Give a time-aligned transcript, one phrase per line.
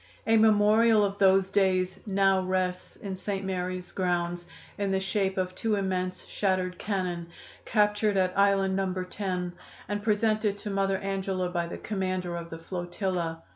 [0.25, 3.45] A memorial of those days now rests in St.
[3.45, 4.47] Mary's grounds,
[4.79, 7.27] in the shape of two immense shattered cannon,
[7.65, 8.91] captured at Island No.
[9.03, 9.53] 10,
[9.87, 13.43] and presented to Mother Angela by the commander of the flotilla.